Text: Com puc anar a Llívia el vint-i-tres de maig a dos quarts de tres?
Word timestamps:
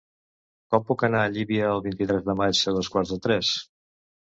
Com 0.73 0.87
puc 0.87 1.05
anar 1.07 1.21
a 1.25 1.31
Llívia 1.35 1.69
el 1.75 1.85
vint-i-tres 1.89 2.25
de 2.31 2.37
maig 2.41 2.65
a 2.73 2.75
dos 2.81 2.93
quarts 2.97 3.15
de 3.17 3.21
tres? 3.29 3.55